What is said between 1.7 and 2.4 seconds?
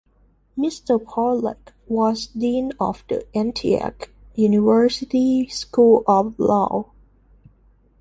was